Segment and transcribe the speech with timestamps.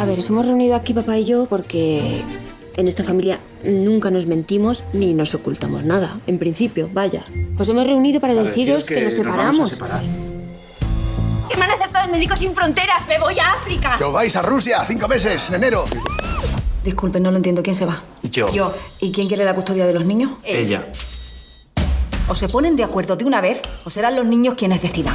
[0.00, 2.22] A ver, nos hemos reunido aquí papá y yo porque
[2.74, 6.18] en esta familia nunca nos mentimos ni nos ocultamos nada.
[6.26, 7.22] En principio, vaya.
[7.58, 9.78] Os hemos reunido para deciros que, nos separamos.
[11.50, 13.06] ¿Qué me han aceptado Médicos Sin Fronteras?
[13.08, 13.96] ¡Me voy a África!
[13.98, 15.84] Que os vais a Rusia, cinco meses, en enero.
[16.82, 17.62] Disculpe, no lo entiendo.
[17.62, 18.02] ¿Quién se va?
[18.22, 18.50] Yo.
[18.54, 18.74] Yo.
[19.00, 20.30] ¿Y quién quiere la custodia de los niños?
[20.44, 20.88] Ella.
[22.26, 25.14] O se ponen de acuerdo de una vez o serán los niños quienes decidan.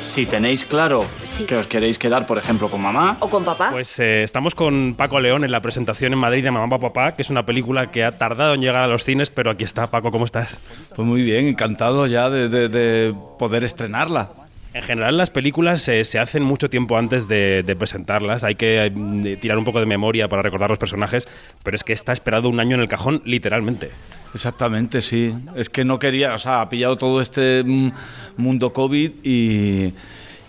[0.00, 1.44] Si tenéis claro Sí.
[1.44, 3.70] que os queréis quedar, por ejemplo, con mamá, ¿O con papá?
[3.70, 7.14] Pues eh, estamos con Paco León en la presentación en Madrid de Mamá Pa' Papá,
[7.14, 9.88] que es una película que ha tardado en llegar a los cines, pero aquí está.
[9.90, 10.60] Paco, ¿cómo estás?
[10.94, 14.30] Pues muy bien, encantado ya de, de- de poder estrenarla.
[14.74, 19.36] En general las películas eh, se hacen mucho tiempo antes de, presentarlas, hay que eh,
[19.40, 21.26] tirar un poco de memoria para recordar los personajes,
[21.62, 23.90] pero es que está esperado un año en el cajón, literalmente.
[24.34, 25.34] Exactamente, sí.
[25.56, 27.92] Es que no quería, o sea, ha pillado todo este mm,
[28.36, 29.94] mundo COVID y,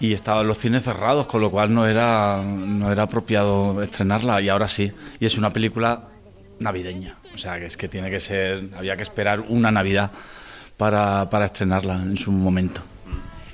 [0.02, 4.50] y estaban los cines cerrados, con lo cual no era, no era apropiado estrenarla y
[4.50, 4.92] ahora sí.
[5.20, 6.04] Y es una película
[6.60, 10.12] navideña, o sea, que es que tiene que ser, había que esperar una Navidad
[10.78, 12.82] para, para estrenarla en su momento.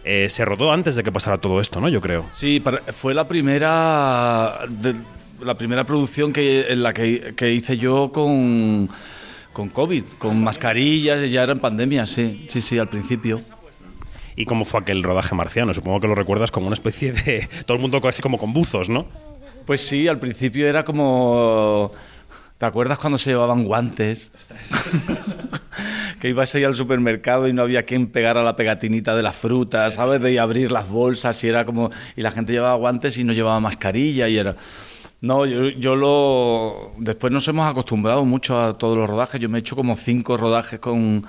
[0.05, 1.89] Eh, se rodó antes de que pasara todo esto, ¿no?
[1.89, 2.25] Yo creo.
[2.35, 2.61] Sí,
[2.93, 4.95] fue la primera de-
[5.41, 8.87] la primera producción que en la que, que hice yo con
[9.51, 13.39] con COVID, con mascarillas, ya era en pandemia, sí, sí, sí, al principio.
[14.35, 15.73] ¿Y cómo fue aquel rodaje marciano?
[15.73, 17.47] Supongo que lo recuerdas como una especie de...
[17.65, 19.05] Todo el mundo casi como con buzos, ¿no?
[19.65, 21.91] Pues sí, al principio era como
[22.57, 24.29] ¿Te acuerdas cuando se llevaban guantes?
[26.25, 29.93] que ibas ahí al supermercado y no había quien pegara la pegatinita de las frutas,
[29.93, 30.19] ¿sabes?
[30.19, 31.91] De abrir las bolsas y era como...
[32.15, 34.55] Y la gente llevaba guantes y no llevaba mascarilla y era...
[35.21, 36.93] No, yo, yo lo...
[36.97, 39.39] Después nos hemos acostumbrado mucho a todos los rodajes.
[39.39, 41.23] Yo me he hecho como cinco rodajes con,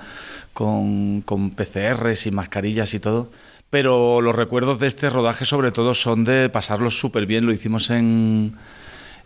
[0.53, 3.29] con, con PCRs y mascarillas y todo.
[3.69, 7.45] Pero los recuerdos de este rodaje sobre todo son de pasarlo súper bien.
[7.45, 8.55] Lo hicimos en,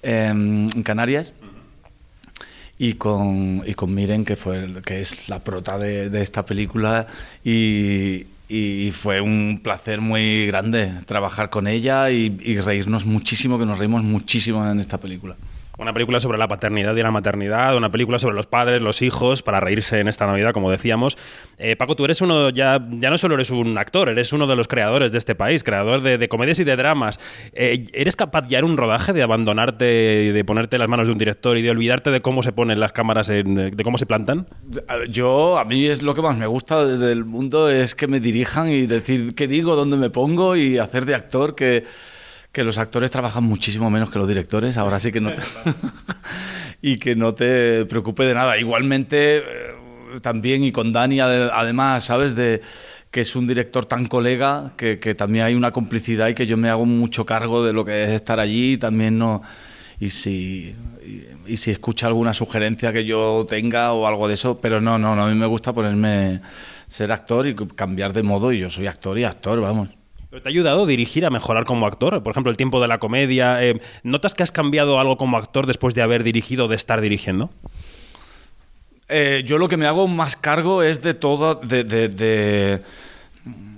[0.03, 1.31] en Canarias
[2.81, 7.05] y con, y con Miren, que, fue, que es la prota de, esta película,
[7.43, 8.25] y,
[8.91, 14.67] fue un placer muy grande trabajar con ella y reírnos muchísimo, que nos reímos muchísimo
[14.67, 15.35] en esta película.
[15.81, 19.41] Una película sobre la paternidad y la maternidad, una película sobre los padres, los hijos,
[19.41, 21.17] para reírse en esta Navidad, como decíamos.
[21.57, 24.55] Eh, Paco, tú eres uno, ya, ya no solo eres un actor, eres uno de
[24.55, 27.19] los creadores de este país, creador de, de comedias y de dramas.
[27.53, 31.13] Eh, ¿Eres capaz ya en un rodaje de abandonarte y de ponerte las manos de
[31.13, 34.05] un director y de olvidarte de cómo se ponen las cámaras, en- de cómo se
[34.05, 34.45] plantan?
[35.09, 38.19] Yo, a mí es lo que más me gusta de- del mundo, es que me
[38.19, 41.85] dirijan y decir qué digo, dónde me pongo y hacer de actor, que,
[42.51, 45.41] que los actores trabajan muchísimo menos que los directores, ahora sí que no te...
[46.81, 48.57] y que no te preocupe de nada.
[48.57, 49.43] Igualmente, eh,
[50.21, 52.35] también y con Dani, ade- además, ¿sabes?
[52.35, 52.61] De
[53.11, 56.57] que es un director tan colega, que, que también hay una complicidad y que yo
[56.57, 59.41] me hago mucho cargo de lo que es estar allí y también no...
[59.99, 60.75] Y si,
[61.05, 64.97] y, y si escucha alguna sugerencia que yo tenga o algo de eso, pero no,
[64.97, 66.41] no, no, a mí me gusta ponerme,
[66.89, 69.89] ser actor y cambiar de modo y yo soy actor y actor, vamos.
[70.31, 72.23] ¿Pero ¿Te ha ayudado a dirigir, a mejorar como actor?
[72.23, 73.61] Por ejemplo, el tiempo de la comedia.
[73.63, 77.01] eh, ¿Notas que has cambiado algo como actor después de haber dirigido o de estar
[77.01, 77.49] dirigiendo?
[79.09, 81.13] Eh, yo lo que me hago más cargo es de
[82.07, 82.81] de-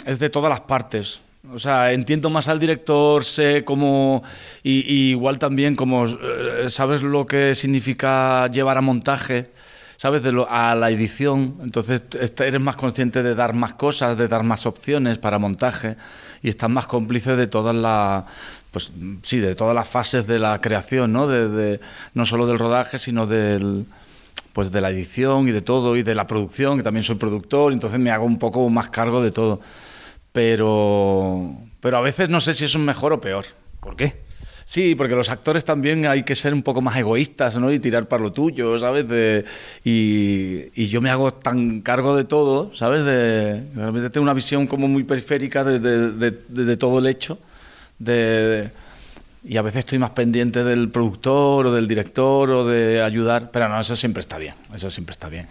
[0.05, 1.21] es de todas las partes.
[1.51, 4.23] O sea, entiendo más al director, sé cómo
[4.63, 9.47] y, y igual también como eh, sabes lo que significa llevar a montaje,
[10.03, 11.55] sabes de lo, a la edición.
[11.63, 12.03] Entonces
[12.39, 15.95] eres más consciente de dar más cosas, de dar más opciones para montaje
[16.41, 18.25] y estás más cómplice de todas las
[18.71, 21.25] pues sí, de todas las fases de la creación, ¿no?
[21.27, 21.79] De, de-
[22.15, 23.85] no solo del rodaje, sino del
[24.51, 27.71] pues de la edición y de todo y de la producción, que también soy productor,
[27.71, 29.61] entonces me hago un poco más cargo de todo.
[30.33, 33.45] Pero pero a veces no sé si eso es mejor o peor.
[33.79, 34.22] ¿Por qué?
[34.65, 37.71] Sí, porque los actores también hay que ser un poco más egoístas, ¿no?
[37.71, 39.07] Y tirar para lo tuyo, ¿sabes?
[39.07, 39.45] De,
[39.83, 43.03] y, yo me hago tan cargo de todo, ¿sabes?
[43.03, 46.31] De, realmente tengo una visión como muy periférica de- de-
[46.65, 47.37] de todo el hecho.
[47.99, 48.69] De,
[49.45, 53.49] y a veces estoy más pendiente del productor o del director o de ayudar.
[53.51, 54.55] Pero no, eso siempre está bien.
[54.73, 55.47] Eso siempre está bien.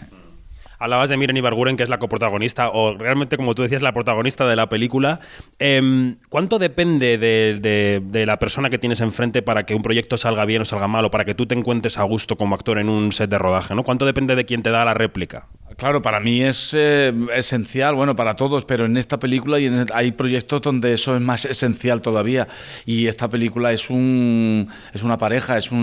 [0.82, 4.49] Hablabas de Miren Ibarguren, que es la coprotagonista, o realmente, como tú decías, la protagonista
[4.49, 5.20] de la película.
[5.61, 10.44] Em, ¿Cuánto depende de, de- la persona que tienes enfrente para que un proyecto salga
[10.44, 12.88] bien o salga mal, o para que tú te encuentres a gusto como actor en
[12.88, 13.75] un set de rodaje?
[13.76, 13.84] ¿no?
[13.84, 15.46] ¿Cuánto depende de quién te da la réplica?
[15.82, 19.87] Claro, para mí es eh, esencial, bueno, para todos, pero en esta película y en-
[19.93, 22.46] hay proyectos donde eso es más esencial todavía.
[22.87, 25.81] Y esta película es un es una pareja, es un-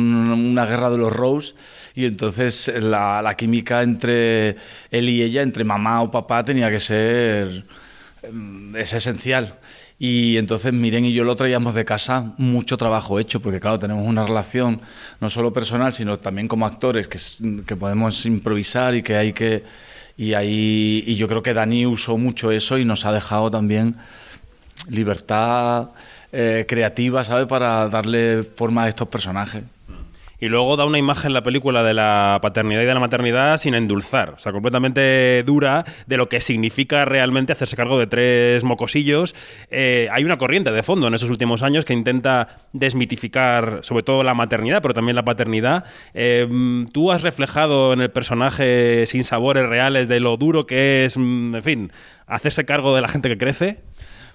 [0.54, 1.54] una guerra de los Rose
[1.96, 4.56] y entonces la, la química entre
[4.90, 7.66] él y ella, entre mamá o papá, tenía que ser
[8.32, 9.56] mm, es esencial.
[10.02, 14.08] Y entonces Miren y yo lo traíamos de casa mucho trabajo hecho, porque claro, tenemos
[14.08, 14.80] una relación
[15.20, 17.20] no solo personal, sino también como actores, que,
[17.66, 19.64] que podemos improvisar y que hay que...
[20.18, 23.96] Y, ahí, y yo creo que Dani usó mucho eso y nos ha dejado también
[24.90, 25.90] libertad
[26.32, 27.48] eh, creativa, ¿sabes?
[27.48, 29.64] Para darle forma a estos personajes.
[30.40, 33.74] Y luego da una imagen la película de la paternidad y de la maternidad sin
[33.74, 39.36] endulzar, o sea, completamente dura de lo que significa realmente hacerse cargo de tres mocosillos.
[39.70, 44.24] Eh, hay una corriente de fondo en esos últimos años que intenta desmitificar sobre todo
[44.24, 45.84] la maternidad, pero también la paternidad.
[46.14, 46.48] Eh,
[46.92, 51.56] Tú has reflejado en el personaje sin sabores reales de lo duro que es, mm,
[51.56, 51.92] en fin,
[52.28, 53.82] hacerse cargo de la gente que crece.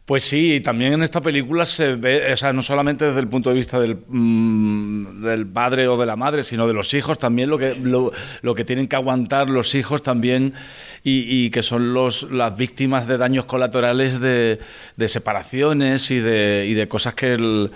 [0.07, 3.49] Pues sí, también en esta película se ve, o sea, no solamente desde el punto
[3.49, 7.49] de vista del, mm, del padre o de la madre, sino de los hijos también,
[7.49, 10.53] lo que, lo, que tienen que aguantar los hijos también
[11.03, 14.59] y, que son los, las víctimas de daños colaterales de,
[15.09, 17.71] separaciones y de, y de cosas que...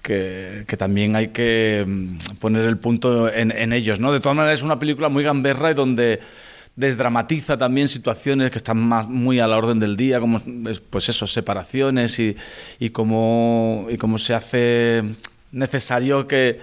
[0.00, 4.12] que, también hay que mm, poner el punto en, en ellos, ¿no?
[4.12, 6.20] De todas maneras es una película muy gamberra y donde
[6.76, 10.40] desdramatiza también situaciones que están muy a la orden del día, como
[10.90, 12.36] pues eso, separaciones y,
[12.78, 15.02] y, cómo, y cómo se hace
[15.52, 16.60] necesario que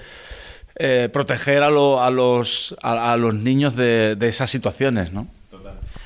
[0.75, 5.27] eh, proteger a, a los, a, los niños de, de esas situaciones, ¿no?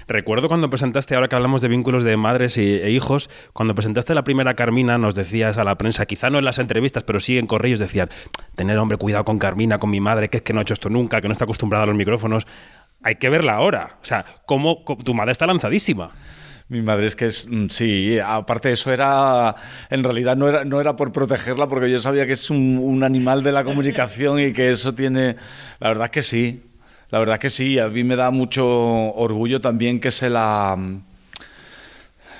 [0.10, 4.24] Recuerdo cuando presentaste, ahora que hablamos de vínculos de madres e hijos, cuando presentaste la
[4.24, 7.46] primera Carmina, nos decías a la prensa, quizá no en las entrevistas, pero sí en
[7.46, 8.10] correos, decían,
[8.56, 10.90] tener hombre, cuidado con Carmina, con mi madre, que es que no ha hecho esto
[10.90, 12.48] nunca, que no está acostumbrada a los micrófonos
[13.04, 13.98] hay que verla ahora.
[14.02, 16.12] O sea, cómo, tu madre está lanzadísima.
[16.70, 19.56] Mi madre es que es, mm, sí, aparte eso era,
[19.90, 23.42] en realidad no era, no era por protegerla, porque yo sabía que es un, animal
[23.42, 25.38] de la comunicación y que eso tiene,
[25.80, 26.64] la verdad es que sí,
[27.10, 30.76] la verdad es que sí, a mí me da mucho orgullo también que se la,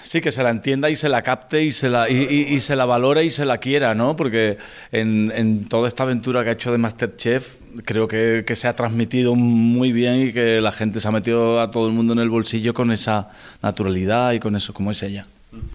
[0.08, 2.86] sí, que se la entienda y se la capte y se la, y, se la
[2.86, 4.16] valore y se la quiera, ¿no?
[4.16, 4.58] Porque
[4.92, 7.48] en, en toda esta aventura que ha hecho de Masterchef,
[7.84, 11.72] creo que, se ha transmitido muy bien y que la gente se ha metido a
[11.72, 13.30] todo el mundo en el bolsillo con esa
[13.62, 15.26] naturalidad y con eso, como es ella.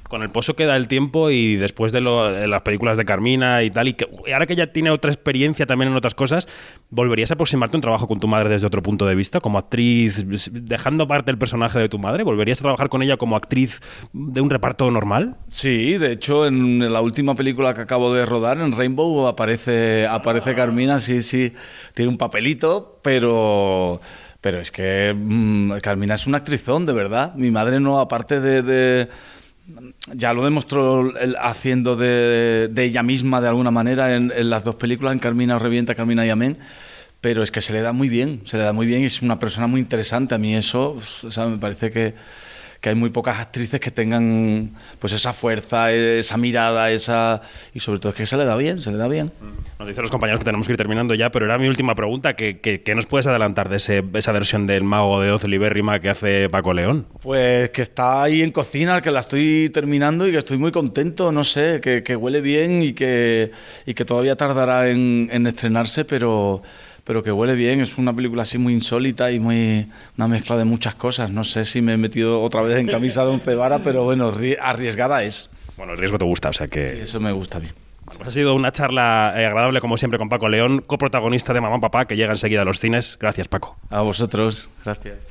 [0.08, 3.70] Con el pozo que da el tiempo y después de, las películas de Carmina y
[3.70, 6.46] tal, y, que, ahora que ya tiene otra experiencia también en otras cosas,
[6.90, 9.40] ¿volverías a aproximarte un trabajo con tu madre desde otro punto de vista?
[9.40, 13.34] Como actriz, dejando aparte el personaje de tu madre, ¿volverías a trabajar con ella como
[13.34, 13.80] actriz
[14.12, 15.38] de un reparto normal?
[15.48, 20.54] Sí, de hecho, en la última película que acabo de rodar, en Rainbow, aparece, aparece
[20.54, 21.54] Carmina, sí, sí,
[21.94, 24.00] tiene un papelito, pero...
[24.42, 27.32] Pero es que mm, Carmina es una actrizón, de verdad.
[27.36, 29.08] Mi madre no, aparte de
[30.12, 35.18] ya lo demostró haciendo de, ella misma de alguna manera en, las dos películas, en
[35.18, 36.58] Carmina Revienta, Carmina y Amén.
[37.20, 39.22] Pero es que se le da muy bien, se le da muy bien y es
[39.22, 40.34] una persona muy interesante.
[40.34, 40.98] A mí eso,
[41.36, 42.14] me parece que,
[42.82, 47.40] que hay muy pocas actrices que tengan pues esa fuerza, esa mirada, esa
[47.72, 49.30] y sobre todo es que se le da bien, se le da bien.
[49.78, 52.34] Nos dicen los compañeros que tenemos que ir terminando ya, pero era mi última pregunta,
[52.34, 56.10] ¿qué, qué, nos puedes adelantar de ese, esa versión del mago de Oz Libérrima que
[56.10, 57.06] hace Paco León?
[57.22, 61.30] Pues que está ahí en cocina, que la estoy terminando y que estoy muy contento,
[61.30, 63.52] no sé, que, que huele bien y que,
[63.86, 66.62] y que todavía tardará en, en estrenarse, pero
[67.04, 67.80] pero que huele bien.
[67.80, 71.30] Es una película así muy insólita y muy una mezcla de muchas cosas.
[71.30, 74.32] No sé si me he metido otra vez en camisa de once vara, pero bueno,
[74.60, 75.50] arriesgada es.
[75.76, 76.94] Bueno, el riesgo te gusta, o sea que...
[76.94, 77.68] Sí, eso me gusta a mí.
[78.04, 81.78] Pues ha sido una charla eh, agradable, como siempre, con Paco León, coprotagonista de Mamá
[81.78, 83.16] Papá, que llega enseguida a los cines.
[83.20, 83.76] Gracias, Paco.
[83.90, 85.18] A vosotros, gracias.